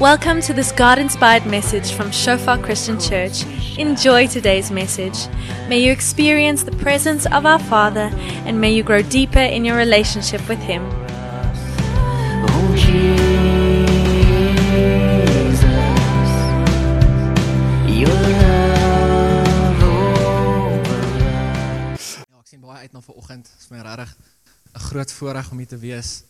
[0.00, 3.44] Welcome to this God inspired message from Shofar Christian Church.
[3.76, 5.28] Enjoy today's message.
[5.68, 8.08] May you experience the presence of our Father
[8.46, 10.82] and may you grow deeper in your relationship with Him.
[12.48, 13.20] Oh Jesus,
[17.84, 18.08] your
[18.40, 22.08] love oh, overruns.
[22.24, 23.52] Ja, ek sien baie uit na vanoggend.
[23.52, 24.16] Dit is vir my regtig
[24.72, 26.29] 'n groot voorreg om hier te wees.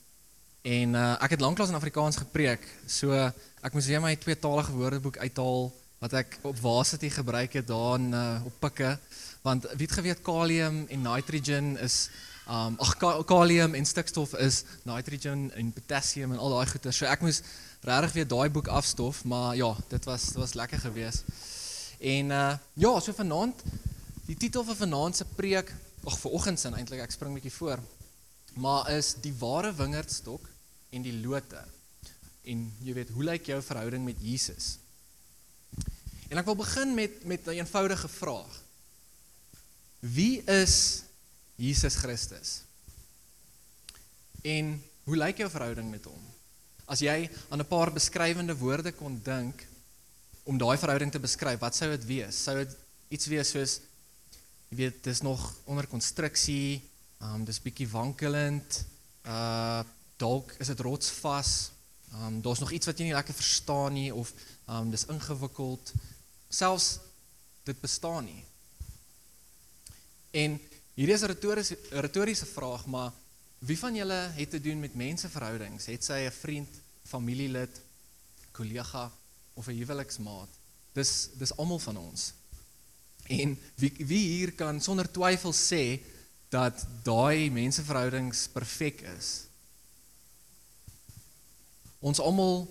[0.63, 2.67] En uh, ek het lanklaas in Afrikaans gepreek.
[2.87, 5.71] So ek moes weer my tweetalige woordeboek uithaal
[6.01, 8.99] wat ek op Varsity gebruik het daar in uh, op pikke
[9.41, 12.11] want wie het geweet kalium en nitrogen is
[12.45, 16.93] um ag ka- kalium en stikstof is nitrogen en potassium en al daai goeie.
[16.93, 17.41] So ek moes
[17.81, 21.25] regtig weer daai boek afstof, maar ja, dit was dit was lekker geweest.
[22.01, 23.65] En uh ja, so vanaand
[24.29, 25.73] die titel van vanaand se preek,
[26.05, 27.81] ag vanoggend se eintlik, ek spring bietjie voor.
[28.61, 30.50] Maar is die ware wingerdstok
[30.91, 31.61] en die lote.
[32.51, 34.79] En jy weet, hoe lyk jou verhouding met Jesus?
[36.31, 38.63] En ek wil begin met met 'n eenvoudige vraag.
[40.01, 41.03] Wie is
[41.57, 42.63] Jesus Christus?
[44.43, 46.23] En hoe lyk jou verhouding met hom?
[46.87, 49.67] As jy aan 'n paar beskrywende woorde kon dink
[50.43, 52.43] om daai verhouding te beskryf, wat sou dit wees?
[52.43, 52.77] Sou dit
[53.09, 53.81] iets wees soos
[54.71, 56.81] jy weet, dis nog onder konstruksie,
[57.19, 58.85] um dis bietjie wankelend,
[59.27, 59.83] uh
[60.21, 61.71] dalk is dit rotsvas.
[62.21, 64.33] Um daar's nog iets wat jy nie lekker verstaan nie of
[64.69, 65.93] um dis ingewikkeld.
[66.49, 66.99] Selfs
[67.69, 68.45] dit bestaan nie.
[70.31, 70.59] En
[70.95, 73.13] hierdie is 'n retoriese retoriese vraag, maar
[73.59, 75.87] wie van julle het te doen met menseverhoudings?
[75.87, 77.81] Het sy 'n vriend, familielid,
[78.53, 79.13] kollega
[79.55, 80.49] of 'n huweliksmaat?
[80.93, 82.33] Dis dis almal van ons.
[83.29, 86.01] En wie wie hier kan sonder twyfel sê
[86.49, 89.50] dat daai menseverhoudings perfek is?
[92.01, 92.65] Ons almal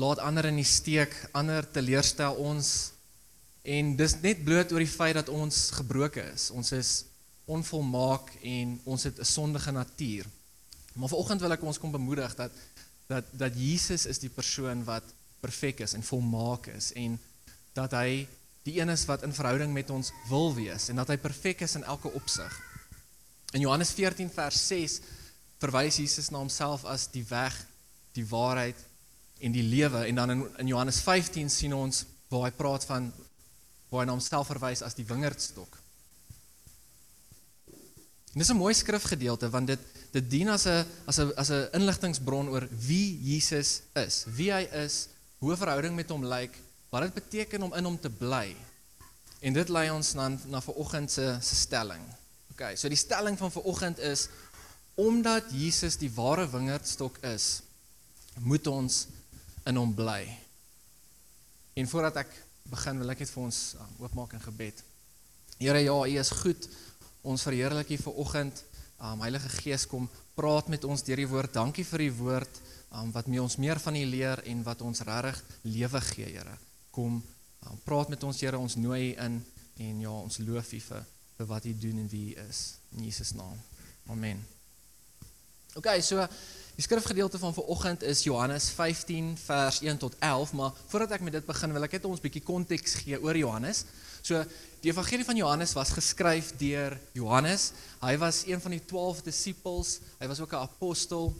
[0.00, 2.92] laat ander in die steek, ander teleurstel ons
[3.68, 6.48] en dis net bloot oor die feit dat ons gebroke is.
[6.56, 6.92] Ons is
[7.50, 10.26] onvolmaak en ons het 'n sondige natuur.
[10.94, 12.52] Maar vanoggend wil ek ons kom bemoedig dat
[13.06, 15.04] dat dat Jesus is die persoon wat
[15.40, 17.18] perfek is en volmaak is en
[17.72, 18.28] dat hy
[18.62, 21.74] die een is wat in verhouding met ons wil wees en dat hy perfek is
[21.74, 22.60] in elke opsig.
[23.52, 25.00] In Johannes 14 vers 6
[25.58, 27.56] verwys Jesus na homself as die weg,
[28.12, 28.76] die waarheid
[29.40, 33.12] en die lewe en dan in, in Johannes 15 sien ons waar hy praat van
[33.90, 35.78] waar hy na homself verwys as die wingerdstok.
[38.30, 39.80] En dis 'n mooi skrifgedeelte want dit
[40.12, 44.62] dit dien as 'n as 'n as 'n inligtingbron oor wie Jesus is, wie hy
[44.84, 46.54] is, hoe verhouding met hom lyk,
[46.90, 48.56] wat dit beteken om in hom te bly.
[49.40, 52.02] En dit lei ons dan na vanoggend se se stelling.
[52.50, 54.28] OK, so die stelling van vanoggend is
[54.94, 57.62] omdat Jesus die ware wingerdstok is,
[58.38, 59.06] moet ons
[59.66, 60.22] in hom bly.
[61.74, 62.32] En voordat ek
[62.70, 64.82] begin, wil ek net vir ons uh, oopmaak in gebed.
[65.60, 66.68] Here, ja, U is goed.
[67.22, 68.62] Ons verheerlik U vir oggend.
[69.00, 71.54] Um Heilige Gees kom praat met ons deur die woord.
[71.56, 72.60] Dankie vir U woord
[72.96, 76.56] um wat mee ons meer van U leer en wat ons regtig lewe gee, Here.
[76.90, 78.58] Kom um, praat met ons, Here.
[78.58, 79.40] Ons nooi U in
[79.80, 81.04] en ja, ons loof U vir
[81.38, 82.62] vir wat U doen en wie U is.
[82.96, 83.56] In Jesus naam.
[84.10, 84.42] Amen.
[85.78, 86.26] OK, so
[86.80, 91.34] die skrifgedeelte van vanoggend is Johannes 15 vers 1 tot 11, maar voordat ek met
[91.36, 93.82] dit begin, wil ek net ons bietjie konteks gee oor Johannes.
[94.24, 94.40] So
[94.80, 97.74] die evangelie van Johannes was geskryf deur Johannes.
[98.00, 99.98] Hy was een van die 12 disippels.
[100.22, 101.34] Hy was ook 'n apostel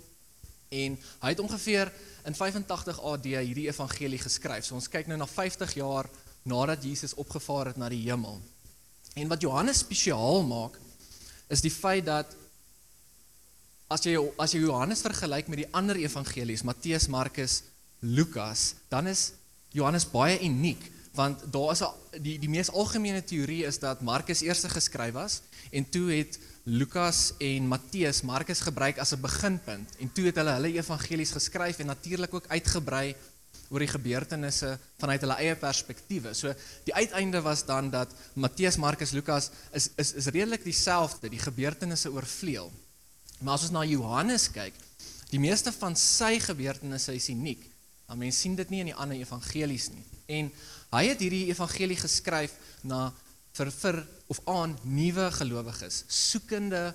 [0.68, 1.88] en hy het ongeveer
[2.28, 4.64] in 85 AD hierdie evangelie geskryf.
[4.64, 6.04] So ons kyk nou na 50 jaar
[6.42, 8.40] nadat Jesus opgevaar het na die hemel.
[9.16, 10.76] En wat Johannes spesiaal maak
[11.48, 12.36] is die feit dat
[13.90, 17.62] as jy as jy Johannes vergelyk met die ander evangelies, Matteus, Markus,
[18.00, 19.32] Lukas, dan is
[19.74, 20.86] Johannes baie uniek
[21.18, 25.42] want daar is 'n die die mees algemene teorie is dat Markus eers geskryf was
[25.72, 30.52] en toe het Lukas en Matteus Markus gebruik as 'n beginpunt en toe het hulle
[30.52, 33.16] hulle evangelies geskryf en natuurlik ook uitgebrei
[33.70, 36.34] oor die gebeurtenisse vanuit hulle eie perspektiewe.
[36.34, 36.54] So
[36.84, 42.10] die uiteinde was dan dat Matteus, Markus, Lukas is is is redelik dieselfde, die gebeurtenisse
[42.10, 42.72] oorvleuel.
[43.40, 44.76] Maar as ons na Johannes kyk,
[45.30, 47.62] die meeste van sy gebeurtenisse is uniek.
[48.08, 50.04] Maar mense sien dit nie in die ander evangelies nie.
[50.30, 50.50] En
[50.90, 52.56] hy het hierdie evangelie geskryf
[52.86, 53.08] na
[53.56, 54.00] vir vir
[54.30, 56.90] of aan nuwe gelowiges, soekende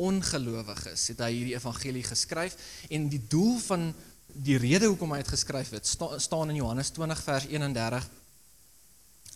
[0.00, 1.08] ongelowiges.
[1.12, 2.56] Het hy hierdie evangelie geskryf
[2.90, 3.90] en die doel van
[4.30, 8.08] die rede hoekom hy dit geskryf het, sta, staan in Johannes 20 vers 31.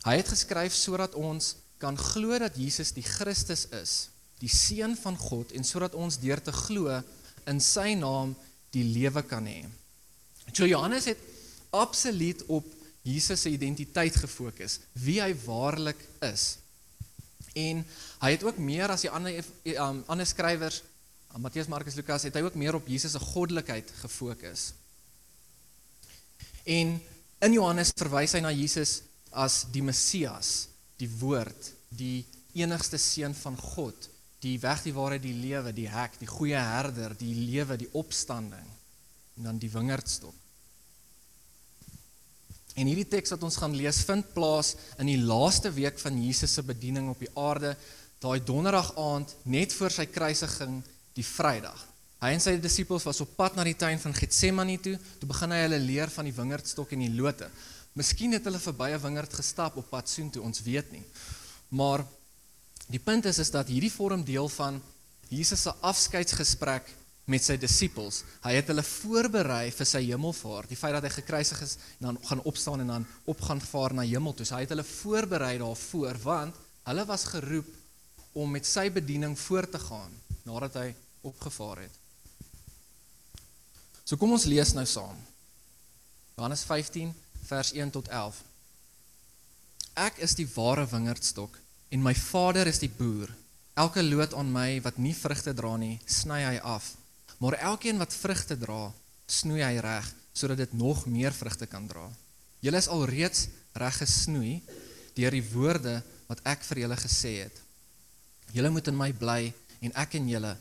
[0.04, 3.94] Hy het geskryf sodat ons kan glo dat Jesus die Christus is,
[4.42, 6.90] die seun van God en sodat ons deur te glo
[7.50, 8.34] in sy naam
[8.74, 9.62] die lewe kan hê.
[10.52, 11.20] So Johannes het
[11.74, 12.66] absoluut op
[13.04, 16.56] Jesus se identiteit gefokus, wie hy waarlik is.
[17.54, 17.82] En
[18.22, 19.44] hy het ook meer as die ander
[19.76, 20.82] um, ander skrywers,
[21.34, 24.68] Matteus, Markus, Lukas, het hy ook meer op Jesus se goddelikheid gefokus.
[26.64, 26.94] En
[27.44, 29.00] in Johannes verwys hy na Jesus
[29.34, 30.68] as die Messias,
[31.02, 32.22] die woord, die
[32.54, 34.08] enigste seun van God,
[34.44, 38.66] die weg, die waarheid, die lewe, die hek, die goeie herder, die lewe, die opstanding
[39.34, 40.34] en dan die wingerdstok.
[42.74, 46.56] En hierdie teks wat ons gaan lees vind plaas in die laaste week van Jesus
[46.56, 47.74] se bediening op die aarde,
[48.22, 50.80] daai donderdag aand net voor sy kruisiging,
[51.14, 51.84] die Vrydag.
[52.24, 55.54] Hy en sy disippels was op pad na die tuin van Getsemane toe, toe begin
[55.54, 57.50] hy hulle leer van die wingerdstok en die lote.
[57.94, 61.04] Miskien het hulle verby 'n wingerd gestap op pad soontoe, ons weet nie.
[61.70, 62.02] Maar
[62.90, 64.82] die punt is is dat hierdie vorm deel van
[65.32, 66.90] Jesus se afskeidsgesprek
[67.24, 68.22] met sy disippels.
[68.44, 72.20] Hy het hulle voorberei vir sy hemelvaart, die feit dat hy gekruisig is en dan
[72.28, 74.44] gaan opstaan en dan opgaan vaar na hemel toe.
[74.44, 77.70] So hy het hulle voorberei daarvoor want hulle was geroep
[78.36, 80.12] om met sy bediening voort te gaan
[80.44, 80.88] nadat hy
[81.24, 82.00] opgevaar het.
[84.04, 85.16] So kom ons lees nou saam.
[86.36, 87.14] Johannes 15
[87.48, 88.42] vers 1 tot 11.
[90.04, 91.56] Ek is die ware wingerdstok
[91.94, 93.30] en my Vader is die boer.
[93.78, 96.92] Elke loot aan my wat nie vrugte dra nie, sny hy af
[97.44, 98.92] maar elkeen wat vrugte dra,
[99.26, 102.06] snoei hy reg sodat dit nog meer vrugte kan dra.
[102.64, 103.46] Julle is alreeds
[103.78, 104.54] reg gesnoei
[105.14, 107.60] deur die woorde wat ek vir julle gesê het.
[108.56, 109.52] Julle moet in my bly
[109.84, 110.56] en ek in julle.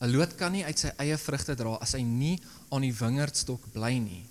[0.00, 2.40] 'n Loot kan nie uit sy eie vrugte dra as hy nie
[2.72, 4.24] aan die wingerdstok bly nie.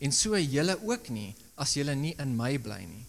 [0.00, 3.04] En so julle ook nie as julle nie in my bly nie.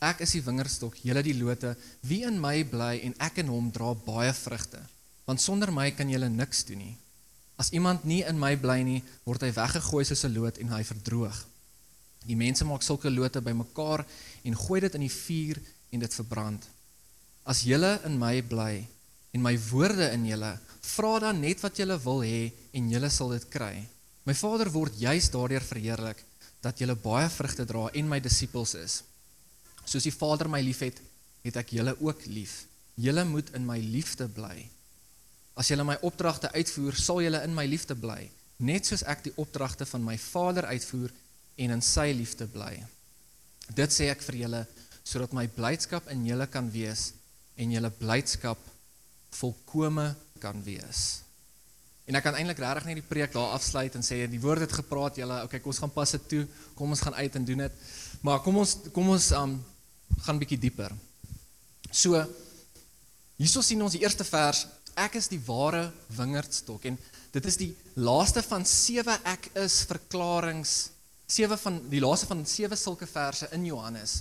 [0.00, 1.74] Ek is die wingerdstok, julle die lote.
[2.08, 4.80] Wie in my bly en ek in hom dra baie vrugte.
[5.28, 6.96] Want sonder my kan julle niks doen nie.
[7.60, 10.80] As iemand nie in my bly nie, word hy weggegooi soos 'n loot en hy
[10.82, 11.36] verdroog.
[12.24, 14.06] Die mense maak sulke lote bymekaar
[14.44, 15.60] en gooi dit in die vuur
[15.92, 16.64] en dit verbrand.
[17.44, 18.86] As julle in my bly
[19.32, 23.28] en my woorde in julle, vra dan net wat julle wil hê en julle sal
[23.36, 23.86] dit kry.
[24.24, 26.24] My Vader word juis daardeur verheerlik
[26.60, 29.02] dat julle baie vrugte dra en my disippels is.
[29.90, 31.00] Soos die Vader my liefhet,
[31.42, 32.60] het ek julle ook lief.
[33.00, 34.54] Julle moet in my liefde bly.
[35.58, 38.20] As julle my opdragte uitvoer, sal julle in my liefde bly,
[38.62, 41.10] net soos ek die opdragte van my Vader uitvoer
[41.64, 42.76] en in sy liefde bly.
[43.74, 44.62] Dit sê ek vir julle
[45.10, 47.10] sodat my blydskap in julle kan wees
[47.58, 48.60] en julle blydskap
[49.40, 51.24] volkome kan wees.
[52.10, 54.72] En ek kan eintlik regtig net die preek daar afsluit en sê die woord het
[54.80, 56.40] gepraat julle, okay, kom ons gaan pas dit toe.
[56.78, 57.84] Kom ons gaan uit en doen dit.
[58.26, 59.58] Maar kom ons kom ons um
[60.24, 60.94] gaan bietjie dieper.
[61.90, 62.18] So
[63.40, 64.66] hierso sien ons die eerste vers
[65.00, 66.98] ek is die ware wingerdstok en
[67.32, 67.70] dit is die
[68.02, 70.66] laaste van sewe ek is verklaringe
[71.30, 74.20] sewe van die laaste van sewe sulke verse in Johannes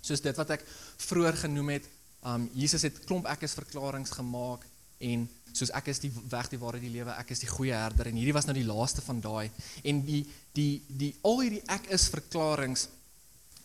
[0.00, 0.66] soos dit wat ek
[1.08, 1.88] vroeër genoem het
[2.28, 4.64] um Jesus het klomp ek is verklaringe gemaak
[5.04, 8.10] en soos ek is die weg die waarheid die lewe ek is die goeie herder
[8.10, 9.50] en hierdie was nou die laaste van daai
[9.84, 10.22] en die
[10.56, 12.86] die die al hierdie ek is verklaringe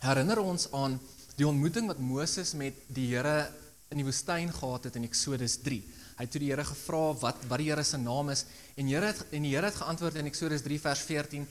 [0.04, 0.98] herinner ons aan
[1.38, 3.52] die ontmoeting wat Moses met die Here
[3.94, 5.82] in die woestyn gehad het in Eksodus 3
[6.14, 8.46] Hy het toe die Here gevra wat wat die Here se naam is
[8.78, 11.48] en Here het en die Here het geantwoord in Eksodus 3 vers 14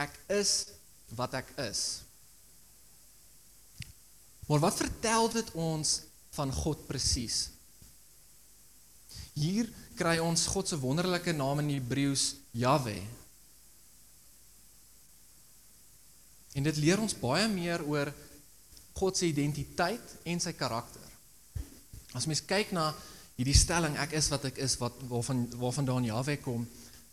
[0.00, 0.52] Ek is
[1.18, 2.02] wat ek is.
[4.46, 5.96] Maar wat vertel dit ons
[6.34, 7.48] van God presies?
[9.34, 9.66] Hier
[9.98, 12.96] kry ons God se wonderlike naam in Hebreëus Jahwe.
[16.54, 18.10] En dit leer ons baie meer oor
[18.94, 21.06] God se identiteit en sy karakter.
[22.14, 22.90] As mens kyk na
[23.36, 26.66] hierdie stelling ek is wat ek is wat waarvan waarvandaan Jahwe kom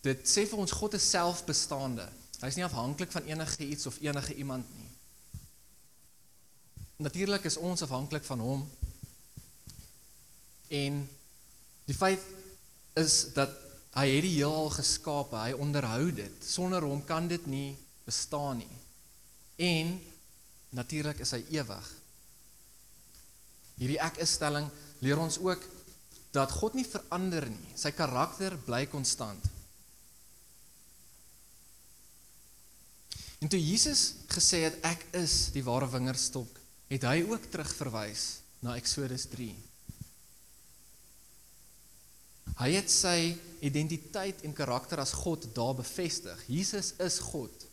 [0.04, 2.06] dit sê vir ons God is selfbestaande.
[2.38, 4.86] Hy's nie afhanklik van enige iets of enige iemand nie.
[7.02, 8.66] Natuurlik is ons afhanklik van hom.
[10.74, 11.00] En
[11.86, 12.22] die feit
[12.98, 13.54] is dat
[13.98, 16.44] hy het die heelal geskape hy onderhou dit.
[16.44, 17.72] Sonder hom kan dit nie
[18.06, 18.78] bestaan nie.
[19.58, 19.96] En
[20.76, 21.88] natuurlik is hy ewig
[23.78, 24.66] hierdie ek is stelling
[25.04, 25.62] leer ons ook
[26.34, 27.70] dat God nie verander nie.
[27.78, 29.46] Sy karakter bly konstant.
[33.38, 36.50] En toe Jesus gesê het ek is die ware wingerdstok,
[36.90, 38.26] het hy ook terugverwys
[38.66, 39.52] na Eksodus 3.
[42.58, 46.42] Hy het sy identiteit en karakter as God daar bevestig.
[46.50, 47.67] Jesus is God.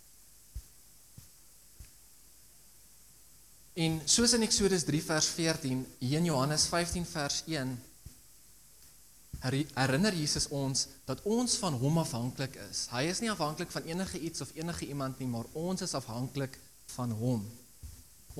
[3.75, 7.73] En soos in Eksodus 3 vers 14, hier in Johannes 15 vers 1
[9.43, 12.85] herri- herinner Jesus ons dat ons van hom afhanklik is.
[12.93, 16.55] Hy is nie afhanklik van enige iets of enige iemand nie, maar ons is afhanklik
[16.95, 17.43] van hom.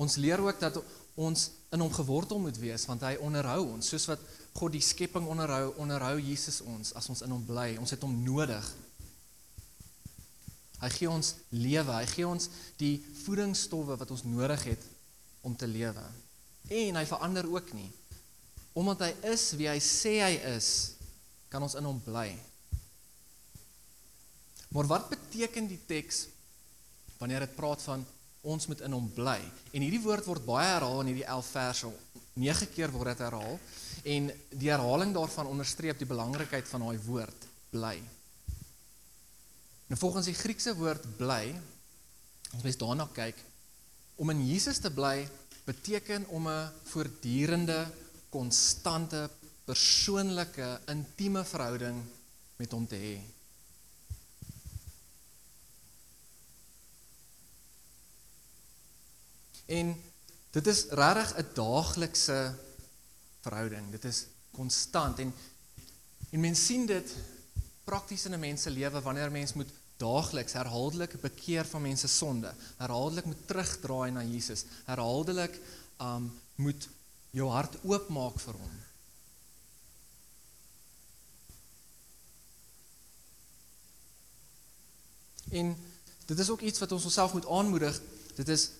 [0.00, 0.80] Ons leer ook dat
[1.14, 4.24] ons in hom gewortel moet wees want hy onderhou ons soos wat
[4.56, 7.74] God die skepping onderhou, onderhou Jesus ons as ons in hom bly.
[7.76, 8.72] Ons het hom nodig.
[10.80, 12.48] Hy gee ons lewe, hy gee ons
[12.80, 14.92] die voedingsstowwe wat ons nodig het
[15.46, 16.02] om te lewe.
[16.74, 17.88] En hy verander ook nie.
[18.76, 20.70] Omdat hy is wie hy sê hy is,
[21.52, 22.28] kan ons in hom bly.
[24.74, 26.26] Maar wat beteken die teks
[27.20, 28.02] wanneer dit praat van
[28.46, 29.38] ons moet in hom bly?
[29.72, 31.92] En hierdie woord word baie herhaal in hierdie 11 verse.
[32.36, 33.56] 9 keer word dit herhaal
[34.06, 34.28] en
[34.60, 37.96] die herhaling daarvan onderstreep die belangrikheid van daai woord bly.
[39.88, 41.54] Nou volgens die Griekse woord bly,
[42.52, 43.38] as mens daarna kyk,
[44.16, 45.28] om in Jesus te bly
[45.64, 47.86] beteken om 'n voortdurende,
[48.28, 49.30] konstante,
[49.64, 52.04] persoonlike, intieme verhouding
[52.56, 53.16] met hom te hê.
[59.66, 60.02] En
[60.50, 62.54] dit is regtig 'n daaglikse
[63.40, 63.90] verhouding.
[63.90, 65.34] Dit is konstant en
[66.30, 67.14] en mens sien dit
[67.84, 72.08] prakties in 'n mens se lewe wanneer 'n mens moet daagliks herhaaldelik bekeer van mense
[72.08, 75.60] sonde, herhaaldelik moet terugdraai na Jesus, herhaaldelik
[76.00, 76.88] um moet
[77.36, 78.76] jou hart oopmaak vir hom.
[85.60, 85.76] En
[86.26, 88.00] dit is ook iets wat ons onsself moet aanmoedig.
[88.34, 88.70] Dit is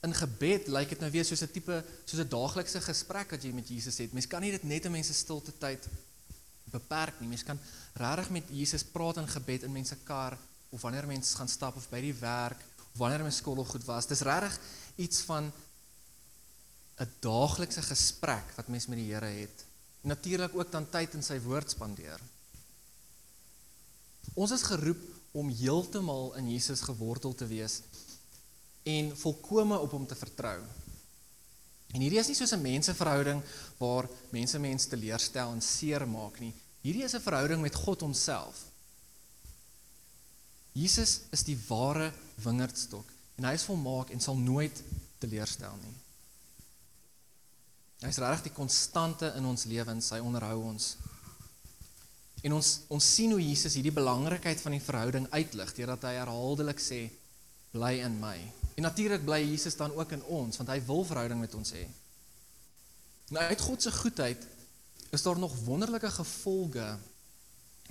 [0.00, 3.52] in gebed lyk dit nou weer soos 'n tipe soos 'n daaglikse gesprek wat jy
[3.52, 4.12] met Jesus het.
[4.12, 5.88] Mens kan nie dit net in mense stilte tyd
[6.70, 7.28] beperk nie.
[7.28, 7.58] Mens kan
[7.98, 10.38] regtig met Jesus praat in gebed in mense kar
[10.70, 12.62] of wanneer mense gaan stap of by die werk
[12.92, 14.06] of wanneer mens skool goed was.
[14.06, 14.58] Dis regtig
[14.96, 15.52] iets van
[17.00, 19.64] 'n daaglikse gesprek wat mens met die Here het.
[20.00, 22.20] Natuurlik ook dan tyd in sy woord spandeer.
[24.34, 25.00] Ons is geroep
[25.32, 27.80] om heeltemal in Jesus gewortel te wees
[28.82, 30.60] en volkome op hom te vertrou.
[31.90, 33.42] En hierdie is nie soos 'n menseverhouding
[33.78, 36.54] waar mense mense teleurstel en seermaak nie.
[36.82, 38.70] Hierdie is 'n verhouding met God homself.
[40.72, 42.12] Jesus is die ware
[42.44, 43.04] wingerdstok
[43.36, 44.82] en hy is volmaak en sal nooit
[45.18, 45.94] teleurstel nie.
[48.00, 50.96] Hy is regtig die konstante in ons lewens, hy onderhou ons.
[52.42, 56.80] En ons ons sien hoe Jesus hierdie belangrikheid van die verhouding uitlig deurdat hy herhaaldelik
[56.80, 57.10] sê
[57.74, 58.38] bly in my.
[58.80, 61.82] En natuurlik bly Jesus dan ook in ons want hy wil verhouding met ons hê.
[63.28, 64.46] Nou uit God se goedheid
[65.12, 66.86] is daar nog wonderlike gevolge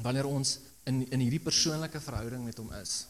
[0.01, 0.55] wanneer ons
[0.89, 3.05] in in hierdie persoonlike verhouding met hom is.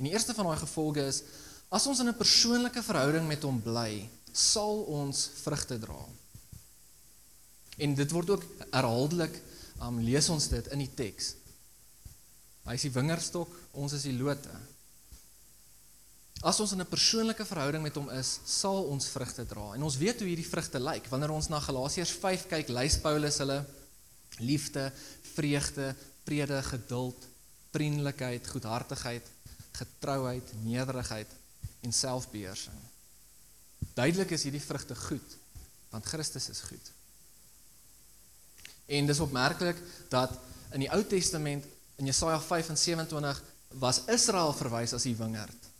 [0.00, 1.20] En die eerste van daai gevolge is
[1.68, 6.00] as ons in 'n persoonlike verhouding met hom bly, sal ons vrugte dra.
[7.76, 9.42] En dit word ook herhaaldelik
[9.82, 11.34] um, lees ons dit in die teks.
[12.64, 14.71] Hy is die wingerdstok, ons is die lote.
[16.42, 19.74] As ons in 'n persoonlike verhouding met hom is, sal ons vrugte dra.
[19.74, 21.06] En ons weet hoe hierdie vrugte lyk.
[21.08, 23.64] Wanneer ons na Galasiërs 5 kyk, lys Paulus hulle
[24.38, 24.92] liefde,
[25.34, 25.94] vreugde,
[26.24, 27.28] vrede, geduld,
[27.70, 29.30] vriendelikheid, goedhartigheid,
[29.72, 31.30] getrouheid, nederigheid
[31.80, 32.80] en selfbeheersing.
[33.94, 35.36] Duidelik is hierdie vrugte goed,
[35.90, 36.92] want Christus is goed.
[38.86, 40.34] En dis opmerklik dat
[40.72, 41.64] in die Ou Testament
[41.96, 45.71] in Jesaja 5 en 27 was Israel verwys as die wingerd.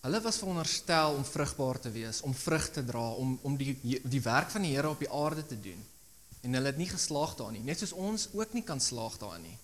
[0.00, 4.22] Hulle was veronderstel om vrugbaar te wees, om vrug te dra, om om die die
[4.22, 5.80] werk van die Here op die aarde te doen.
[6.46, 9.48] En hulle het nie geslaag daarin nie, net soos ons ook nie kan slaag daarin
[9.48, 9.58] nie.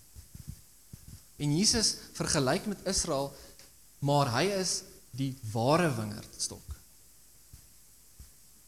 [1.36, 3.30] En Jesus vergelyk met Israel,
[3.98, 4.82] maar hy is
[5.14, 6.74] die ware wingerdstok.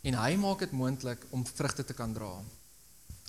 [0.06, 2.30] En hy maak dit moontlik om vrugte te kan dra.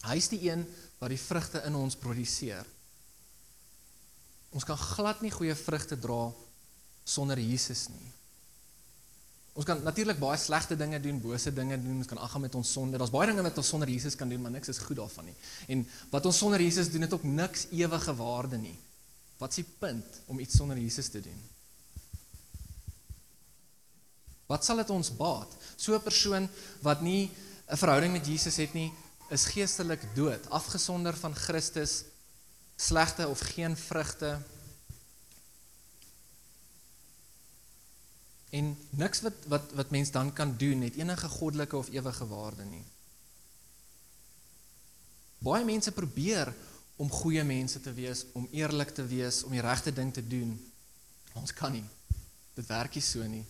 [0.05, 0.61] Hy's die een
[0.99, 2.65] wat die vrugte in ons produseer.
[4.53, 6.29] Ons kan glad nie goeie vrugte dra
[7.07, 8.11] sonder Jesus nie.
[9.57, 12.71] Ons kan natuurlik baie slegte dinge doen, bose dinge doen, ons kan aangaan met ons
[12.71, 12.97] sonde.
[13.01, 15.33] Daar's baie dinge wat ons sonder Jesus kan doen, maar niks is goed daarvan nie.
[15.73, 18.75] En wat ons sonder Jesus doen, het ook niks ewige waarde nie.
[19.41, 21.39] Wat is die punt om iets sonder Jesus te doen?
[24.47, 25.57] Wat sal dit ons baat?
[25.75, 26.49] So 'n persoon
[26.81, 27.31] wat nie
[27.67, 28.93] 'n verhouding met Jesus het nie,
[29.29, 32.03] is geestelik dood, afgesonder van Christus,
[32.75, 34.39] slegte of geen vrugte.
[38.49, 42.63] En niks wat wat wat mens dan kan doen het enige goddelike of ewige waarde
[42.63, 42.83] nie.
[45.37, 46.53] Baie mense probeer
[46.95, 50.55] om goeie mense te wees, om eerlik te wees, om die regte ding te doen.
[51.33, 51.85] Ons kan nie.
[52.53, 53.45] Dit werk nie so nie.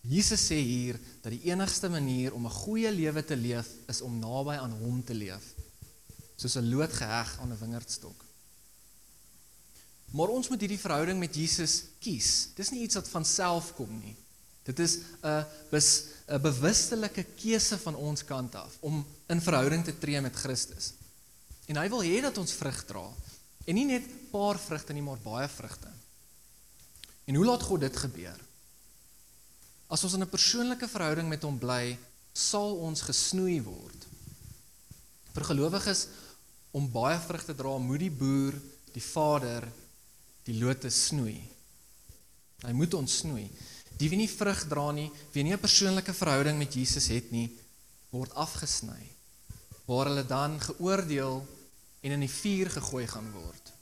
[0.00, 4.18] Jesus sê hier dat die enigste manier om 'n goeie lewe te leef is om
[4.18, 5.54] naby aan hom te leef.
[6.40, 8.24] soos 'n lood geheg aan 'n wingerdstok.
[10.10, 12.50] Maar ons moet hierdie verhouding met Jesus kies.
[12.56, 14.16] Dis nie iets wat van self kom nie.
[14.66, 15.44] Dit is 'n
[16.30, 20.92] 'n bewustelike keuse van ons kant af om in verhouding te tree met Christus.
[21.66, 23.06] En hy wil hê dat ons vrug dra.
[23.66, 25.88] En nie net 'n paar vrugte nie, maar baie vrugte.
[27.24, 28.38] En hoe laat God dit gebeur?
[29.86, 31.98] As ons in 'n persoonlike verhouding met hom bly,
[32.32, 34.06] sal ons gesnoei word.
[35.34, 36.06] Vir gelowiges
[36.70, 38.54] om baie vrug te dra, moet die boer,
[38.92, 39.72] die Vader,
[40.50, 41.38] die lote snoei.
[42.64, 43.46] Hy moet ons snoei.
[44.00, 47.50] Die wie nie vrug dra nie, wie nie 'n persoonlike verhouding met Jesus het nie,
[48.10, 49.02] word afgesny.
[49.86, 51.46] Waar hulle dan geoordeel
[52.02, 53.72] en in die vuur gegooi gaan word.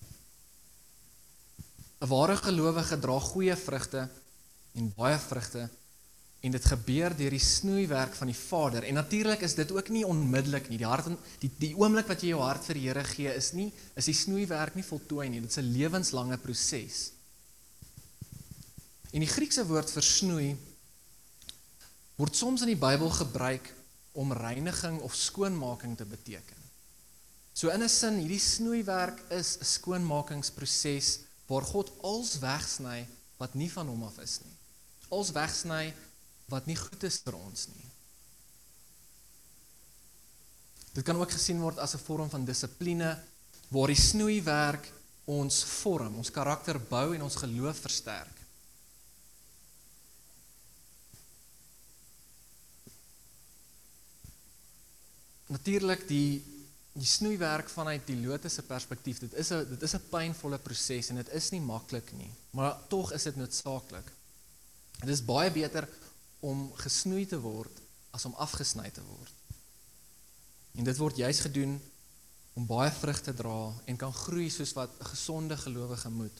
[2.00, 4.08] 'n Ware gelowige dra goeie vrugte
[4.74, 5.70] en baie vrugte
[6.40, 8.84] en dit gebeur deur die snoeiwerk van die Vader.
[8.86, 10.78] En natuurlik is dit ook nie onmiddellik nie.
[10.78, 11.10] Die hart
[11.42, 14.14] die die oomblik wat jy jou hart vir die Here gee is nie is die
[14.14, 15.40] snoeiwerk nie voltooi nie.
[15.40, 17.10] Dit is 'n lewenslange proses.
[19.10, 20.56] En die Griekse woord vir snoei
[22.18, 23.74] word soms in die Bybel gebruik
[24.12, 26.56] om reiniging of skoonmaking te beteken.
[27.52, 33.06] So in 'n sin, hierdie snoeiwerk is 'n skoonmakingsproses waar God als wegsny
[33.38, 34.56] wat nie van hom af is nie.
[35.08, 35.94] Als wegsny
[36.48, 37.86] wat nie goed is vir ons nie.
[40.96, 43.18] Dit kan ook gesien word as 'n vorm van dissipline
[43.68, 44.92] waar die snoeiwerk
[45.28, 48.36] ons vorm, ons karakter bou en ons geloof versterk.
[55.48, 56.44] Natuurlik die
[56.98, 61.10] die snoeiwerk vanuit die lotus se perspektief, dit is 'n dit is 'n pynvolle proses
[61.10, 64.12] en dit is nie maklik nie, maar tog is dit noodsaaklik.
[65.00, 65.88] Dit is baie beter
[66.40, 67.80] om gesnoei te word
[68.10, 69.34] as om afgesny te word.
[70.78, 71.78] En dit word juis gedoen
[72.58, 76.38] om baie vrug te dra en kan groei soos wat 'n gesonde gelowige moet.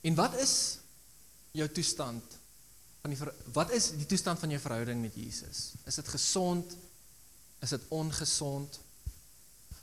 [0.00, 0.78] En wat is
[1.52, 2.24] jou toestand
[3.00, 3.18] van die
[3.52, 5.72] wat is die toestand van jou verhouding met Jesus?
[5.86, 6.76] Is dit gesond?
[7.60, 8.80] Is dit ongesond?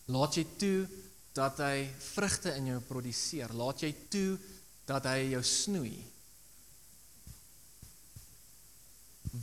[0.05, 0.87] Laat jy toe
[1.33, 3.53] dat hy vrugte in jou produseer?
[3.53, 4.37] Laat jy toe
[4.85, 6.14] dat hy jou snoei?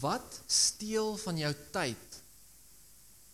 [0.01, 2.21] Wat steel van jou tyd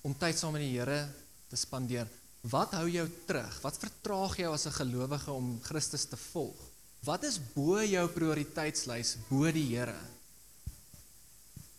[0.02, 1.04] om tyd saam met die Here
[1.50, 2.08] te spandeer?
[2.50, 3.60] Wat hou jou terug?
[3.62, 6.58] Wat vertraag jou as 'n gelowige om Christus te volg?
[7.04, 9.98] Wat is bo jou prioriteitslys bo die Here?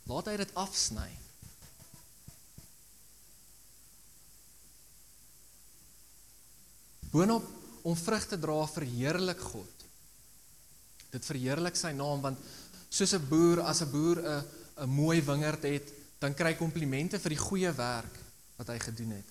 [0.06, 1.10] Laat hy dit afsny.
[7.12, 7.44] Boonop
[7.82, 9.86] om vrug te dra verheerlik God.
[11.12, 12.38] Dit verheerlik sy naam want
[12.90, 17.20] soos 'n boer as 'n boer 'n 'n mooi wingerd het, dan kry hy komplimente
[17.20, 18.16] vir die goeie werk
[18.58, 19.30] wat hy gedoen het.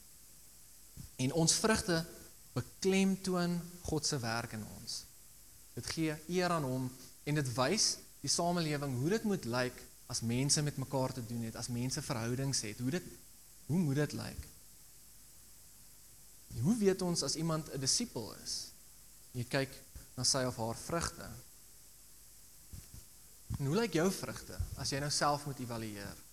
[1.17, 2.05] En ons vrugte
[2.53, 5.05] beklemtoon God se werk in ons.
[5.75, 6.91] Dit gee eer aan hom
[7.25, 11.43] en dit wys die samelewing hoe dit moet lyk as mense met mekaar te doen
[11.45, 12.79] het, as mense verhoudings het.
[12.79, 13.05] Hoe dit
[13.69, 14.47] hoe moet dit lyk?
[16.65, 18.73] Hoe weet ons as iemand 'n disipel is?
[19.37, 19.73] Jy kyk
[20.17, 21.29] na sy of haar vrugte.
[23.57, 26.25] En hoe lyk jou vrugte as jy nou self moet evalueer?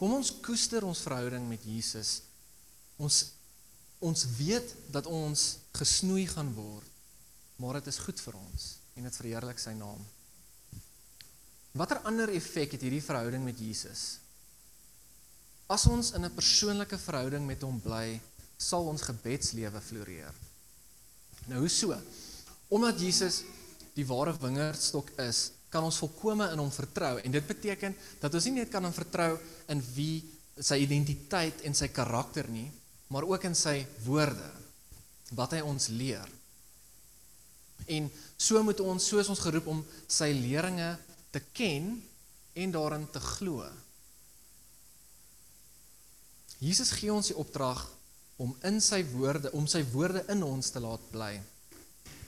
[0.00, 2.22] Kom ons koester ons verhouding met Jesus.
[2.96, 3.26] Ons
[4.00, 5.40] ons weet dat ons
[5.76, 6.86] gesnoei gaan word,
[7.60, 8.62] maar dit is goed vir ons
[8.96, 10.00] en dit verheerlik sy naam.
[11.76, 14.16] Watter ander effek het hierdie verhouding met Jesus?
[15.68, 18.20] As ons in 'n persoonlike verhouding met hom bly,
[18.56, 20.34] sal ons gebedslewe floreer.
[21.46, 21.92] Nou hoe so?
[22.70, 23.42] Omdat Jesus
[23.96, 28.46] die ware wingerdstok is, kan ons volkome in hom vertrou en dit beteken dat ons
[28.48, 29.34] nie net kan hom vertrou
[29.70, 30.22] in wie
[30.60, 32.68] sy identiteit en sy karakter nie,
[33.10, 34.48] maar ook in sy woorde
[35.38, 36.26] wat hy ons leer.
[37.90, 40.92] En so moet ons soos ons geroep om sy leringe
[41.34, 41.94] te ken
[42.58, 43.64] en daarin te glo.
[46.60, 47.86] Jesus gee ons die opdrag
[48.40, 51.32] om in sy woorde, om sy woorde in ons te laat bly.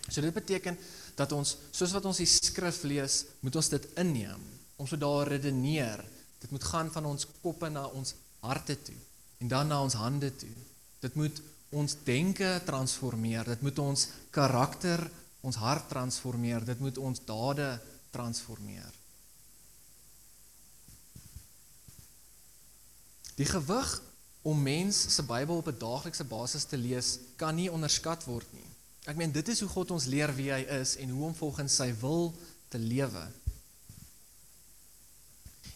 [0.08, 0.78] So dit beteken
[1.14, 4.42] dat ons soos wat ons die skrif lees, moet ons dit inneem.
[4.76, 6.02] Ons moet daar redeneer.
[6.42, 8.98] Dit moet gaan van ons koppe na ons harte toe
[9.42, 10.54] en dan na ons hande toe.
[11.02, 11.42] Dit moet
[11.74, 13.46] ons denke transformeer.
[13.54, 15.02] Dit moet ons karakter,
[15.42, 16.62] ons hart transformeer.
[16.66, 17.68] Dit moet ons dade
[18.14, 18.90] transformeer.
[23.34, 23.94] Die gewig
[24.46, 28.71] om mens se Bybel op 'n daaglikse basis te lees kan nie onderskat word nie.
[29.10, 31.76] Ek meen dit is hoe God ons leer wie hy is en hoe om volgens
[31.82, 32.30] sy wil
[32.70, 33.22] te lewe.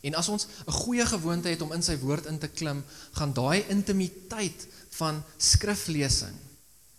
[0.07, 3.33] En as ons 'n goeie gewoonte het om in sy woord in te klim, gaan
[3.33, 6.35] daai intimiteit van skriflesing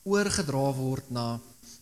[0.04, 1.40] oorgedra word na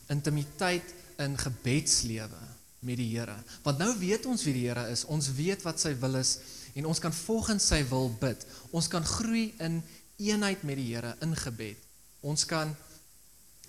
[0.09, 2.43] intimiteit in gebedslewe
[2.79, 3.35] met die Here.
[3.63, 6.37] Want nou weet ons wie die Here is, ons weet wat sy wil is
[6.75, 8.45] en ons kan volgens sy wil bid.
[8.71, 9.81] Ons kan groei in
[10.17, 11.77] eenheid met die Here in gebed.
[12.21, 12.75] Ons kan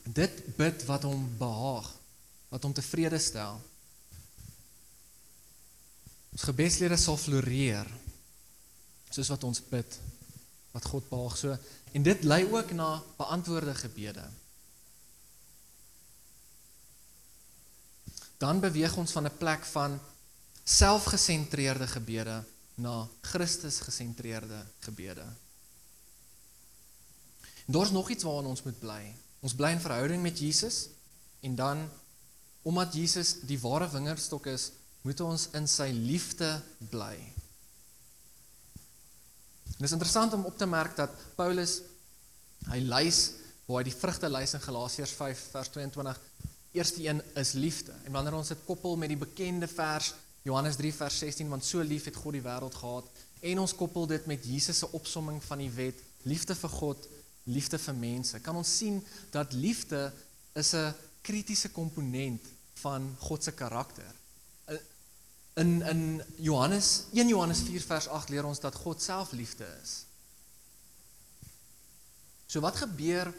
[0.07, 1.89] dit bid wat hom behaag,
[2.49, 3.59] wat hom tevrede stel.
[6.37, 7.89] Ons gebedslede sal floreer
[9.11, 9.99] soos wat ons bid
[10.75, 11.37] wat God behaag.
[11.41, 11.57] So
[11.97, 14.25] en dit lei ook na beantwoorde gebede.
[18.37, 20.01] Dan beweeg ons van 'n plek van
[20.65, 25.25] selfgesentreerde gebede na Christus gesentreerde gebede.
[27.67, 29.15] En daar's nog iets waaraan ons moet bly.
[29.45, 30.87] Ons bly in verhouding met Jesus
[31.45, 31.87] en dan
[32.67, 34.73] omdat Jesus die ware wingerdstok is,
[35.07, 36.49] moet ons in sy liefde
[36.91, 37.15] bly.
[39.77, 41.79] En dit is interessant om op te merk dat Paulus
[42.73, 43.21] hy lys
[43.67, 46.21] waar hy die vrugte lys in Galasiërs 5 vers 22.
[46.77, 47.95] Eerste een is liefde.
[48.05, 50.13] En wanneer ons dit koppel met die bekende vers
[50.47, 53.07] Johannes 3 vers 16 want so lief het God die wêreld gehad
[53.47, 57.09] en ons koppel dit met Jesus se opsomming van die wet, liefde vir God,
[57.47, 58.41] liefde vir mense.
[58.43, 59.01] Kan ons sien
[59.35, 60.13] dat liefde
[60.55, 62.43] is 'n kritiese komponent
[62.83, 64.15] van God se karakter.
[65.55, 70.05] In in Johannes 1 Johannes 4 vers 8 leer ons dat God self liefde is.
[72.47, 73.35] So wat gebeur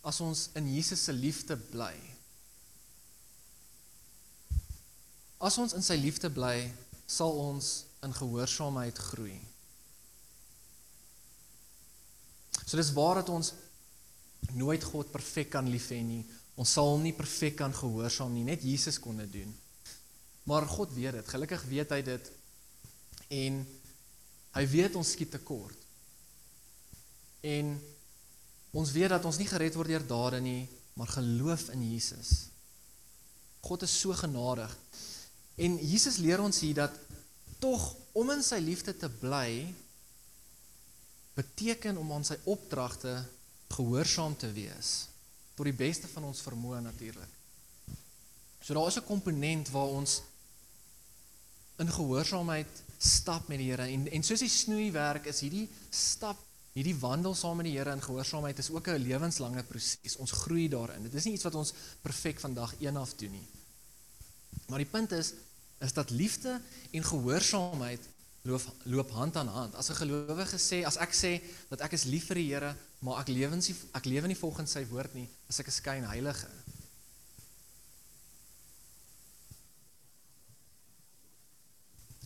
[0.00, 1.94] as ons in Jesus se liefde bly?
[5.38, 6.72] As ons in sy liefde bly,
[7.06, 9.40] sal ons in gehoorsaamheid groei.
[12.66, 13.52] So dis waar dat ons
[14.58, 16.24] nooit God perfek kan lief hê nie.
[16.58, 18.46] Ons sal hom nie perfek kan gehoorsaam nie.
[18.46, 19.52] Net Jesus kon dit doen.
[20.46, 21.28] Maar God weet dit.
[21.34, 22.30] Gelukkig weet hy dit.
[23.38, 23.60] En
[24.56, 25.78] hy weet ons skiet tekort.
[27.46, 27.76] En
[28.76, 30.66] ons weet dat ons nie gered word deur dade nie,
[30.98, 32.48] maar geloof in Jesus.
[33.66, 34.72] God is so genadig.
[35.56, 36.94] En Jesus leer ons hier dat
[37.62, 39.66] tog om in sy liefde te bly
[41.36, 43.18] beteken om aan sy opdragte
[43.76, 45.08] gehoorsaam te wees
[45.56, 47.32] tot die beste van ons vermoë natuurlik.
[48.60, 50.22] So daar is 'n komponent waar ons
[51.78, 56.36] in gehoorsaamheid stap met die Here en en soos die snoei werk is hierdie stap
[56.76, 60.16] hierdie wandel saam met die Here in gehoorsaamheid is ook 'n lewenslange proses.
[60.16, 61.02] Ons groei daarin.
[61.02, 61.72] Dit is nie iets wat ons
[62.02, 63.48] perfek vandag eenaf doen nie.
[64.68, 65.32] Maar die punt is
[65.78, 68.08] is dat liefde en gehoorsaamheid
[68.46, 69.74] loop loop hand aan hand.
[69.74, 71.32] As 'n gelowige sê, as ek sê
[71.68, 74.70] dat ek is lief vir die Here, maar ek lewe nie ek lewe nie volgens
[74.72, 76.48] sy woord nie, as ek 'n skyn heilige.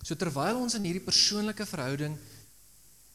[0.02, 2.18] So terwyl ons in hierdie persoonlike verhouding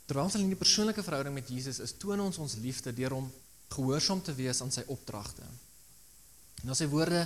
[0.06, 3.32] terwyl ons in hierdie persoonlike verhouding met Jesus is, toon ons ons liefde deur hom
[3.74, 5.42] gehoorsaam te wees aan sy opdragte.
[6.62, 7.24] En na sy woorde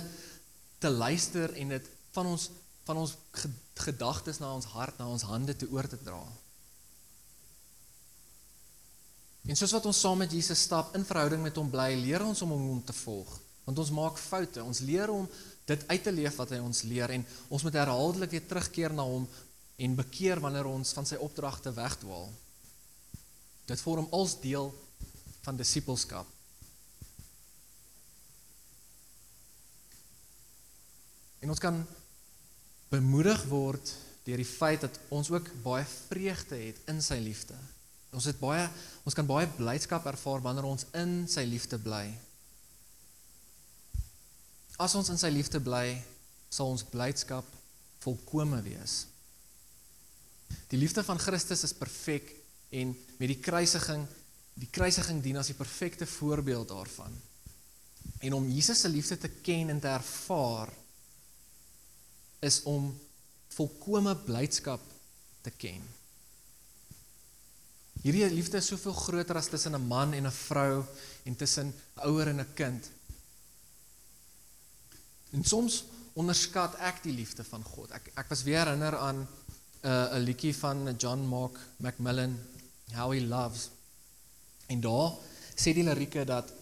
[0.80, 2.50] te luister en dit van ons
[2.88, 3.12] van ons
[3.84, 6.20] gedagtes na ons hart, na ons hande te oor te dra.
[9.48, 12.42] En soos wat ons saam met Jesus stap in verhouding met hom bly, leer ons
[12.44, 13.30] om hom te volg,
[13.64, 14.62] want ons maak foute.
[14.62, 15.28] Ons leer hom
[15.70, 19.06] dit uit te leef wat hy ons leer en ons moet herhaaldelik weer terugkeer na
[19.06, 19.26] hom
[19.80, 22.28] en bekeer wanneer ons van sy opdragte wegdwaal.
[23.70, 24.68] Dit vorm als deel
[25.46, 26.26] van disippelskap.
[31.40, 31.78] En ons kan
[32.90, 33.92] bemoedig word
[34.26, 37.56] deur die feit dat ons ook baie vreugde het in sy liefde.
[38.14, 38.66] Ons het baie
[39.06, 42.04] ons kan baie blydskap ervaar wanneer ons in sy liefde bly.
[44.80, 45.94] As ons in sy liefde bly,
[46.50, 47.46] sal ons blydskap
[48.02, 49.04] volkome wees.
[50.70, 52.32] Die liefde van Christus is perfek
[52.74, 54.06] en met die kruisiging,
[54.58, 57.14] die kruisiging dien as die perfekte voorbeeld daarvan.
[58.20, 60.72] En om Jesus se liefde te ken en te ervaar
[62.40, 62.90] is om
[63.54, 64.80] volkomme blydskap
[65.44, 65.82] te ken.
[68.00, 70.84] Hierdie liefde is soveel groter as tussen 'n man en 'n vrou
[71.24, 72.90] en tussen 'n ouer en 'n kind.
[75.30, 77.90] En soms onderskat ek die liefde van God.
[77.90, 79.28] Ek ek was weer herinner aan 'n
[79.88, 82.38] uh, 'n liedjie van John Mark Macmillan
[82.94, 83.70] How He Loves.
[84.66, 85.12] En daar
[85.54, 86.52] sê die lirieke dat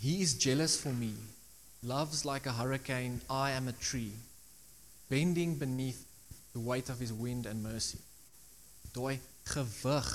[0.00, 1.12] He is jealous for me.
[1.82, 4.12] Loves like a hurricane, I am a tree.
[5.08, 6.04] Bending beneath
[6.52, 8.00] the weight of his wind and mercy.
[8.92, 10.08] Daai gewig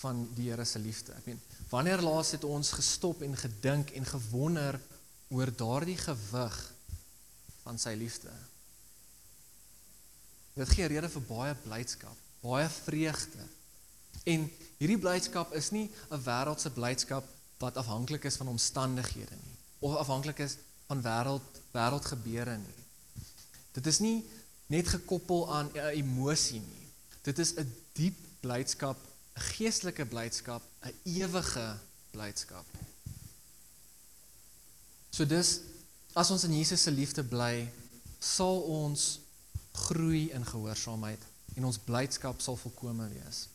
[0.00, 1.12] van die Here se liefde.
[1.12, 4.80] Ek meen, wanneer laas het ons gestop en gedink en gewonder
[5.28, 6.58] oor daardie gewig
[7.62, 8.32] van sy liefde?
[10.56, 13.44] Dit gee rede vir baie blydskap, baie vreugde.
[14.24, 14.48] En
[14.80, 17.24] hierdie blydskap is nie 'n wêreldse blydskap
[17.60, 20.56] wat afhanklik is van omstandighede nie of afhanklik is
[20.86, 22.79] van wêreld wêreldgebeure nie.
[23.72, 24.24] Dit is nie
[24.70, 26.86] net gekoppel aan 'n emosie nie.
[27.22, 28.96] Dit is 'n diep blydskap,
[29.36, 31.78] 'n geestelike blydskap, 'n ewige
[32.10, 32.66] blydskap.
[35.10, 35.60] So dis
[36.14, 37.68] as ons in Jesus se liefde bly,
[38.18, 39.20] sal ons
[39.72, 41.22] groei in gehoorsaamheid
[41.54, 43.48] en ons blydskap sal volkome wees.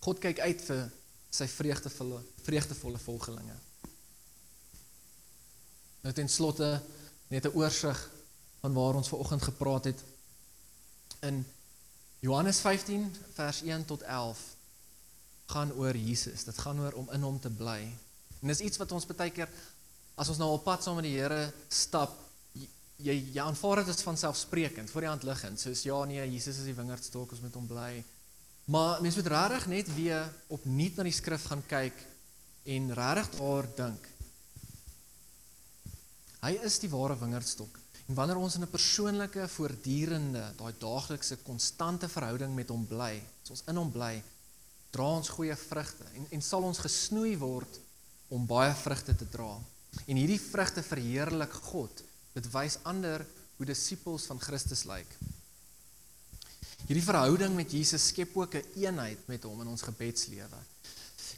[0.00, 0.90] God kyk uit vir
[1.30, 3.56] sy vreugdevolle vreugdevolle volgelinge.
[6.04, 6.82] Nou ten slotte
[7.28, 7.98] net 'n oorsig
[8.66, 10.00] van waar ons ver oggend gepraat het
[11.22, 11.44] in
[12.18, 14.40] Johannes 15 vers 1 tot 11
[15.46, 16.44] gaan oor Jesus.
[16.44, 17.86] Dit gaan oor om in hom te bly.
[18.40, 19.52] En dis iets wat ons baie keer
[20.18, 22.16] as ons nou op pad saam met die Here stap,
[22.96, 25.62] jy jy aanvaar dit as vanselfsprekend voor die hand liggend.
[25.62, 28.02] Soos ja nee, Jesus is die wingerdstok, ons moet hom bly.
[28.72, 32.02] Maar mens moet regtig net weer opnuut na die skrif gaan kyk
[32.74, 34.12] en regtig daar dink.
[36.42, 37.85] Hy is die ware wingerdstok.
[38.06, 43.50] En wanneer ons in 'n persoonlike, voortdurende, daai daaglikse, konstante verhouding met hom bly, as
[43.50, 44.22] ons in hom bly,
[44.90, 47.80] dra ons goeie vrugte en en sal ons gesnoei word
[48.28, 49.58] om baie vrugte te dra.
[50.06, 52.02] En hierdie vrugte verheerlik God.
[52.34, 55.18] Dit wys ander hoe disippels van Christus lyk.
[56.86, 60.60] Hierdie verhouding met Jesus skep ook 'n een eenheid met hom in ons gebedslewe.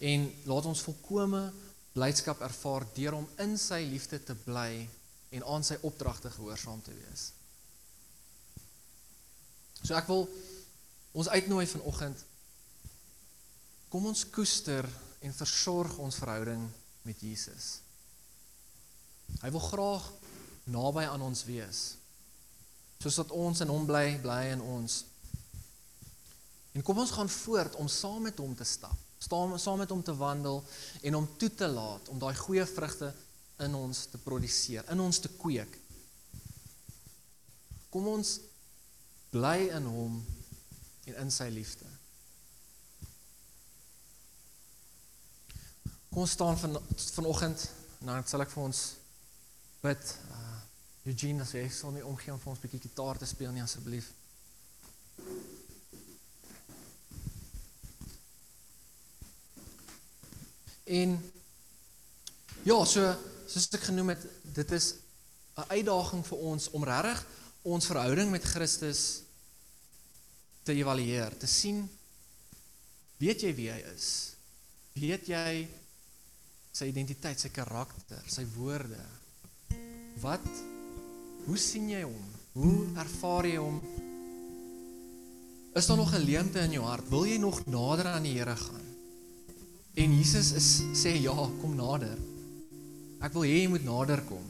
[0.01, 1.53] En laat ons volkome
[1.93, 4.89] blydskap ervaar deur om in sy liefde te bly
[5.31, 7.31] en aan sy opdragte gehoorsaam te wees.
[9.83, 10.27] So ek wil
[11.19, 12.25] ons uitnooi vanoggend
[13.89, 14.85] kom ons koester
[15.25, 16.65] en versorg ons verhouding
[17.09, 17.79] met Jesus.
[19.41, 20.05] Hy wil graag
[20.69, 21.83] naby aan ons wees.
[23.01, 25.01] Soos dat ons in hom bly, bly in ons.
[26.77, 30.03] En kom ons gaan voort om saam met hom te stap, staan saam met hom
[30.05, 30.61] te wandel
[31.03, 33.09] en hom toe te laat om daai goeie vrugte
[33.65, 35.79] in ons te produseer, in ons te kweek.
[37.91, 38.39] Kom ons
[39.33, 40.19] bly in hom
[41.09, 41.89] en in sy liefde.
[46.09, 46.79] Kom ons staan van
[47.15, 47.67] vanoggend,
[48.07, 48.85] nou sal ek vir ons
[49.83, 50.15] bid.
[50.33, 50.55] Uh,
[51.09, 53.63] Eugene, as jy sal nie omgee om vir ons 'n bietjie gitaar te speel nie
[53.63, 54.13] asseblief.
[60.85, 61.33] En
[62.65, 63.17] ja, so
[63.49, 64.95] soos ek genoem het, dit is
[65.57, 67.27] 'n uitdaging vir ons om regtig
[67.63, 69.23] ons verhouding met Christus
[70.63, 71.89] te evalueer, te sien
[73.19, 74.37] weet jy wie hy is?
[74.95, 75.69] Weet jy
[76.73, 79.03] sy identiteit, sy karakter, sy woorde?
[80.23, 80.47] Wat
[81.47, 82.29] hoe sien jy hom?
[82.53, 83.81] Hoe ervaar jy hom?
[85.75, 87.09] Is daar nog 'n leemte in jou hart?
[87.09, 88.87] Wil jy nog nader aan die Here gaan?
[89.95, 92.19] En Jesus is sê ja, kom nader.
[93.19, 94.45] Ek wil hê jy moet nader kom.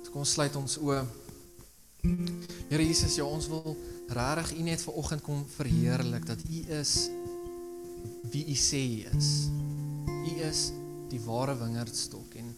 [0.00, 1.02] So kom ons sluit ons oë.
[2.70, 3.76] Here Jesus, ja ons wil
[4.16, 6.94] regtig U net ver oggend kom verheerlik dat U is
[8.32, 9.28] wie U sê U is.
[10.08, 10.62] U is
[11.12, 12.54] die ware wingerdstok en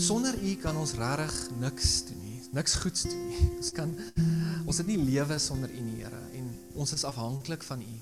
[0.00, 2.40] sonder U kan ons regtig niks doen nie.
[2.56, 3.50] Niks goeds doen nie.
[3.58, 3.92] Ons kan
[4.64, 6.48] ons het nie lewe sonder U nie, Here, en
[6.80, 8.00] ons is afhanklik van U.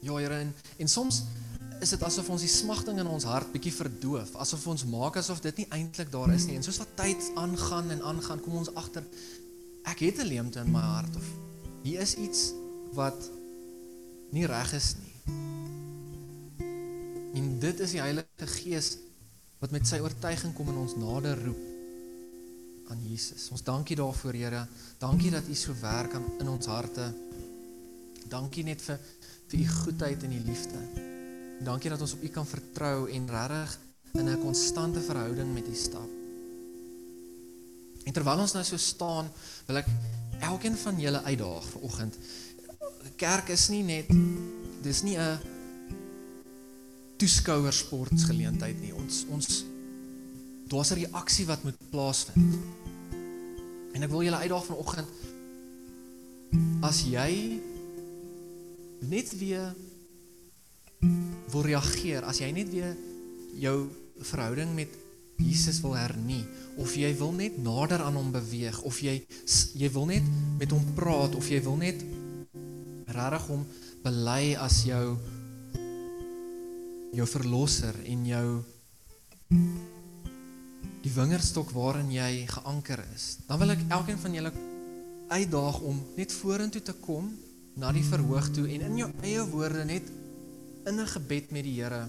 [0.00, 1.22] Ja, Here, en, en soms
[1.80, 5.40] is dit asof ons die smagting in ons hart bietjie verdoof, asof ons maak asof
[5.44, 6.58] dit nie eintlik daar is nie.
[6.58, 9.06] En soos wat tyd aangaan en aangaan, kom ons agter
[9.88, 11.26] ek het 'n leemte in my hart of
[11.82, 12.52] hier is iets
[12.92, 13.30] wat
[14.30, 15.14] nie reg is nie.
[17.34, 18.98] En dit is die Heilige Gees
[19.60, 21.68] wat met sy oortuiging kom en ons nader roep
[22.90, 23.48] aan Jesus.
[23.50, 24.66] Ons dankie daarvoor, Here.
[24.98, 27.14] Dankie dat U so werk aan in ons harte.
[28.28, 28.98] Dankie net vir
[29.50, 30.80] vir u goedheid en u liefde.
[31.64, 33.78] Dankie dat ons op u kan vertrou en regtig
[34.12, 36.08] in 'n konstante verhouding met u stap.
[38.04, 39.30] En terwyl ons nou so staan,
[39.66, 39.86] wil ek
[40.40, 42.16] elkeen van julle uitdaag vir oggend.
[43.16, 44.08] Kerk is nie net
[44.82, 45.38] dis nie 'n
[47.16, 48.94] toeskouersportgeleentheid nie.
[48.94, 49.64] Ons ons
[50.68, 52.54] daar's 'n reaksie wat moet plaasvind.
[53.92, 55.08] En ek wil julle uitdaag vanoggend
[56.80, 57.60] as jy
[59.08, 59.74] net weer
[61.50, 62.96] wil reageer as jy net weer
[63.60, 63.88] jou
[64.20, 64.92] verhouding met
[65.40, 66.44] Jesus wil hernie
[66.80, 69.16] of jy wil net nader aan hom beweeg of jy
[69.80, 70.26] jy wil net
[70.60, 72.02] met hom praat of jy wil net
[73.10, 73.64] regtig hom
[74.04, 75.16] bely as jou
[77.16, 78.46] jou verlosser en jou
[81.00, 83.40] die wingerdstok waarin jy geanker is.
[83.48, 84.52] Dan wil ek elkeen van julle
[85.30, 87.30] uitdaag om net vorentoe te kom
[87.80, 90.08] na die verhoog toe en in jou eie woorde net
[90.88, 92.08] in 'n gebed met die Here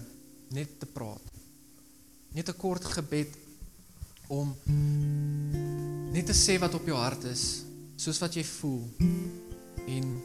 [0.50, 1.22] net te praat.
[2.32, 3.32] Net 'n kort gebed
[4.28, 4.54] om
[6.12, 7.64] net te sê wat op jou hart is,
[7.96, 8.84] soos wat jy voel.
[9.86, 10.20] En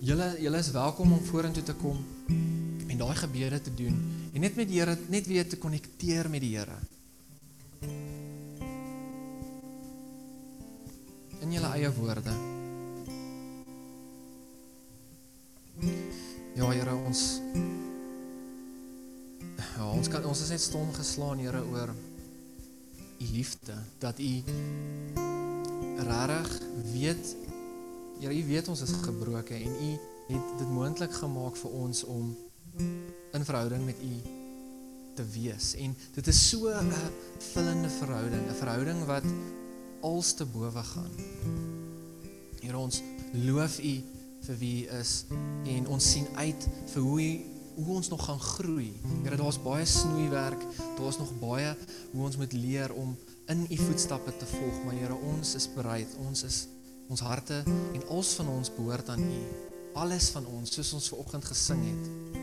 [0.00, 2.04] julle julle is welkom om vorentoe te kom
[2.88, 3.96] en daai gebede te doen
[4.32, 6.78] en net met die Here net weer te konnekteer met die Here.
[11.40, 12.53] In julle eie woorde.
[16.54, 17.40] Ja Here, ons
[19.74, 21.90] Ja, ons kan ons is net stom geslaan Here oor
[23.18, 24.32] u liefde dat u
[25.98, 26.52] regtig
[26.92, 27.34] weet
[28.20, 29.90] Here, u weet ons is gebroken en u
[30.28, 32.30] het dit moontlik gemaak vir ons om
[33.34, 34.14] in verhouding met u
[35.14, 35.74] te wees.
[35.74, 36.92] En dit is so 'n
[37.52, 39.26] vullende verhouding, 'n verhouding wat
[40.00, 41.10] als te bowe gaan.
[42.60, 44.02] Here ons loof u
[44.46, 45.24] vir wie u is
[45.74, 47.32] en ons sien uit vir hoe u
[47.74, 48.92] hoe ons nog gaan groei.
[49.24, 50.62] Here, daar's baie snoeiwerk,
[50.98, 51.76] daar's nog baie
[52.12, 53.16] hoe ons moet leer om
[53.50, 56.16] in u voetstappe te volg, maar Here, ons is bereid.
[56.26, 56.60] Ons is
[57.08, 59.42] ons harte en ons van ons behoort aan u.
[60.00, 62.40] Alles van ons, soos ons ver oggend gesing het.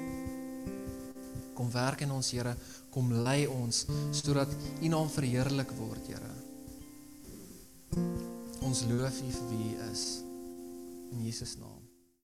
[1.57, 2.55] Kom werk in ons, Here.
[2.91, 6.33] Kom lei ons sodat u naam verheerlik word, Here.
[8.61, 10.05] Ons loof u vir wie u is.
[11.11, 11.70] In Jesus naam.